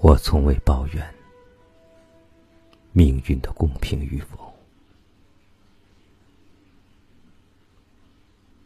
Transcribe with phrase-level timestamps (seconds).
[0.00, 1.14] 我从未抱怨
[2.92, 4.54] 命运的公平与否，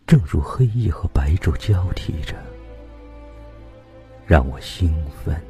[0.06, 2.34] 正如黑夜和白昼交替着，
[4.26, 4.92] 让我兴
[5.24, 5.40] 奋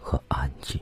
[0.00, 0.80] 和安静。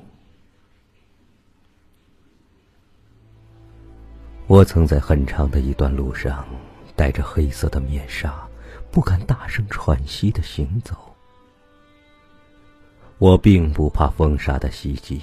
[4.46, 6.46] 我曾在很长的一段路上，
[6.94, 8.48] 戴着黑色的面纱，
[8.90, 11.03] 不敢大声喘息的行走。
[13.24, 15.18] 我并不怕风沙的袭击，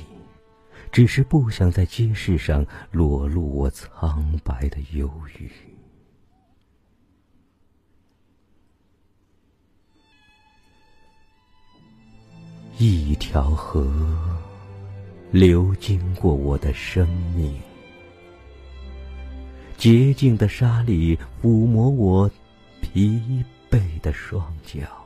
[0.91, 5.51] 只是不想在街市上裸露我苍白的忧郁。
[12.79, 13.87] 一条河
[15.29, 17.55] 流经过我的生命，
[19.77, 22.27] 洁净的沙粒抚摸我
[22.81, 23.21] 疲
[23.69, 25.00] 惫的双脚。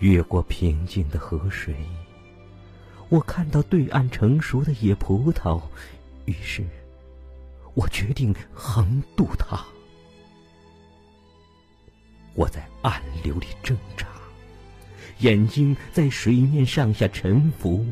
[0.00, 1.74] 越过平静的河水，
[3.08, 5.60] 我看到对岸成熟的野葡萄，
[6.24, 6.64] 于是，
[7.74, 9.58] 我决定横渡它。
[12.34, 14.06] 我在暗流里挣扎，
[15.18, 17.84] 眼睛在水面上下沉浮，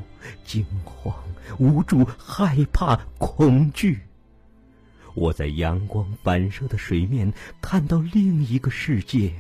[0.45, 1.13] 惊慌、
[1.59, 3.99] 无助、害怕、恐惧。
[5.15, 9.33] 我在阳光反射的水面看到另一个世界。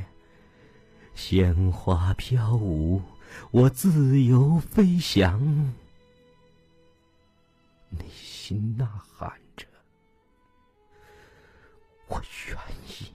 [1.16, 3.00] 鲜花飘舞，
[3.50, 5.42] 我自由飞翔，
[7.88, 9.66] 内心呐喊着：
[12.08, 13.10] 我愿意，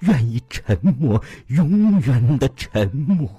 [0.00, 3.30] 愿意沉默，永远的沉默。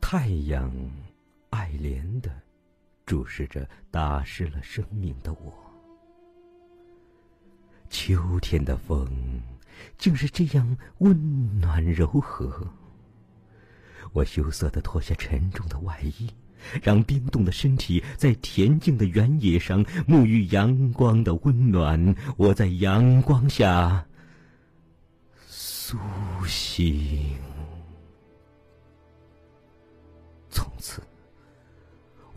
[0.00, 0.72] 太阳，
[1.50, 2.47] 爱怜的。
[3.08, 5.50] 注视着打湿了生命的我，
[7.88, 9.08] 秋天的风
[9.96, 12.70] 竟是这样温暖柔和。
[14.12, 16.28] 我羞涩的脱下沉重的外衣，
[16.82, 22.14] 让冰冻的身体在恬静的原野上沐浴阳光的温暖。
[22.36, 24.06] 我在阳光下
[25.46, 25.96] 苏
[26.46, 27.38] 醒。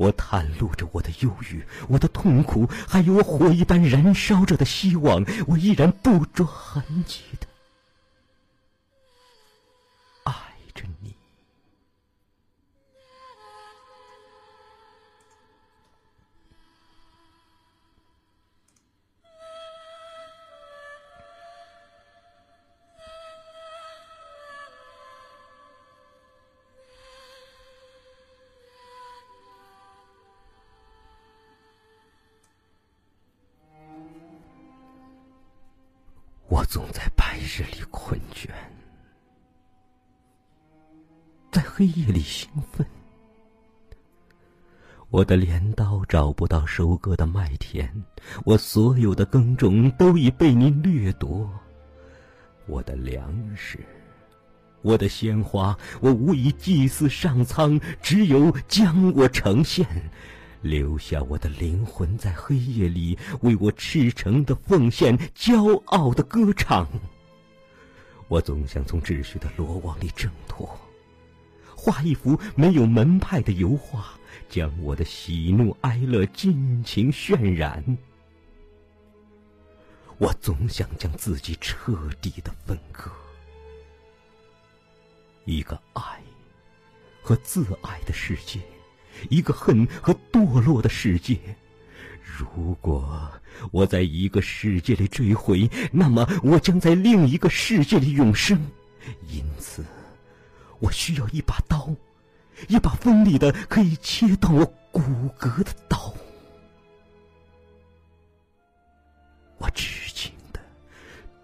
[0.01, 5.23] 我袒露着我的忧郁，我的痛苦，还有我火一般燃烧着的希望。
[5.45, 7.45] 我依然不着痕迹的。
[36.51, 38.49] 我总在白日里困倦，
[41.49, 42.85] 在黑夜里兴奋。
[45.11, 47.89] 我的镰刀找不到收割的麦田，
[48.43, 51.49] 我所有的耕种都已被你掠夺。
[52.65, 53.79] 我的粮食，
[54.81, 59.87] 我的鲜花，我无以祭祀上苍，只有将我呈现。
[60.61, 66.87] 留下我的灵魂在黑夜里，为我赤诚的奉献，骄傲的歌唱。
[68.27, 70.79] 我总想从秩序的罗网里挣脱，
[71.75, 74.13] 画一幅没有门派的油画，
[74.47, 77.83] 将我的喜怒哀乐尽情渲染。
[80.17, 83.09] 我总想将自己彻底的分割，
[85.45, 86.21] 一个爱
[87.23, 88.61] 和自爱的世界。
[89.29, 91.37] 一个恨和堕落的世界。
[92.23, 93.31] 如果
[93.71, 98.59] 我在一个世界里坠毁，那么我将在另一个世界里永生。
[99.27, 99.83] 因此，
[100.79, 101.89] 我需要一把刀，
[102.67, 105.01] 一把锋利的可以切断我骨
[105.37, 106.13] 骼的刀。
[109.57, 110.59] 我痴情的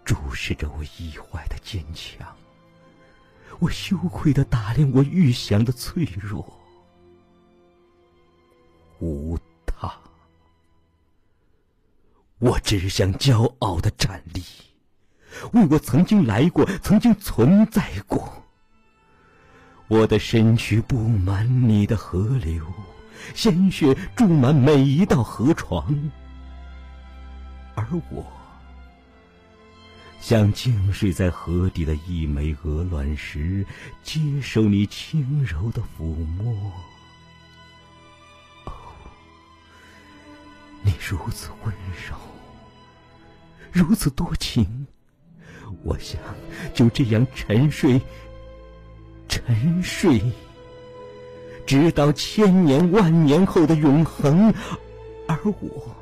[0.04, 2.26] 注视着我已坏的坚强，
[3.60, 6.57] 我羞愧的打量我预想的脆弱。
[9.00, 9.92] 无他，
[12.38, 14.42] 我只想骄傲的站立，
[15.52, 18.32] 为我曾经来过、曾经存在过。
[19.86, 22.62] 我的身躯布满你的河流，
[23.34, 26.10] 鲜血注满每一道河床，
[27.74, 28.26] 而我
[30.20, 33.64] 像静睡在河底的一枚鹅卵石，
[34.02, 36.72] 接受你轻柔的抚摸。
[41.08, 41.74] 如此温
[42.06, 42.14] 柔，
[43.72, 44.86] 如此多情，
[45.82, 46.20] 我想
[46.74, 47.98] 就这样沉睡，
[49.26, 50.20] 沉睡，
[51.66, 54.52] 直到千年万年后的永恒。
[55.26, 55.96] 而我，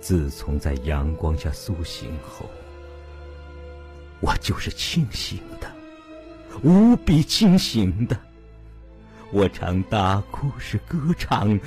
[0.00, 2.48] 自从在阳光下苏醒后，
[4.20, 5.70] 我就是清醒的，
[6.62, 8.18] 无比清醒的。
[9.30, 11.58] 我常大哭时歌唱，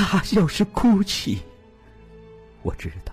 [0.00, 1.42] 大笑时哭泣。
[2.62, 3.12] 我知道，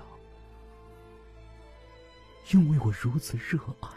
[2.52, 3.90] 因为我如此热爱，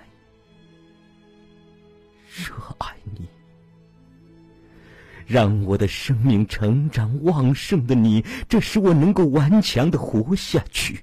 [2.29, 3.29] 热爱你，
[5.25, 11.01] 让我的生命成长旺盛的你，这使我能够顽强的活下去。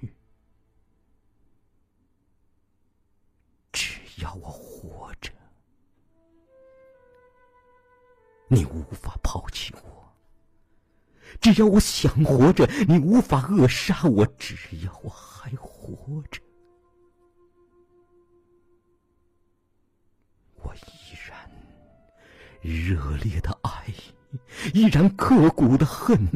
[3.72, 5.32] 只要我活着。
[8.50, 9.87] 你无法抛弃我，
[11.40, 14.56] 只要我想活着；你无法扼杀我，只
[14.86, 16.42] 要我还活着。
[20.56, 21.50] 我依然
[22.62, 23.86] 热烈的爱，
[24.74, 26.28] 依然刻骨的恨，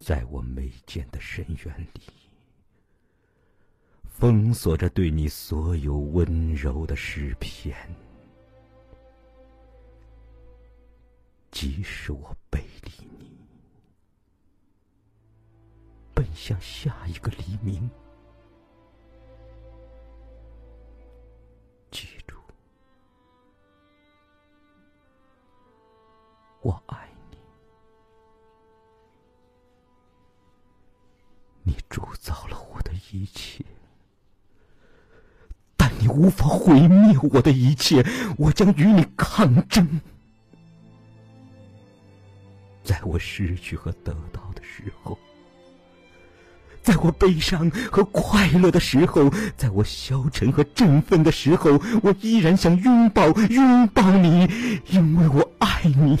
[0.00, 2.00] 在我眉间的深渊里。
[4.02, 7.74] 封锁着对你所有温柔的诗篇，
[11.60, 13.36] 即使我背离你，
[16.14, 17.90] 奔向下一个黎明。
[21.90, 22.38] 记住，
[26.62, 27.36] 我爱你，
[31.62, 33.62] 你铸造了我的一切。
[35.76, 38.02] 但你无法毁灭我的一切，
[38.38, 40.00] 我将与你抗争。
[43.20, 45.16] 失去和得到的时候，
[46.82, 54.48] 在我悲伤和快乐的时候，在我消沉和振奋的时候，我依然想拥抱拥抱你，
[54.86, 56.18] 因为我爱你。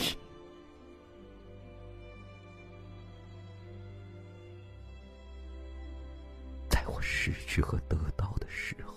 [6.68, 8.94] 在我失去和得到的时候。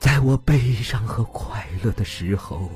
[0.00, 2.70] 在我悲伤和快乐的时候，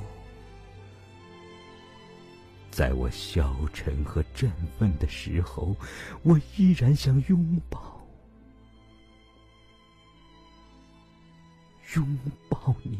[2.74, 5.76] 在我消沉和振奋的时候，
[6.24, 8.04] 我依然想拥抱，
[11.94, 12.18] 拥
[12.48, 12.98] 抱你，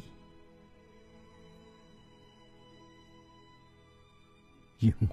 [4.78, 5.08] 因为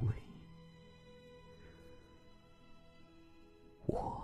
[3.88, 4.20] 我。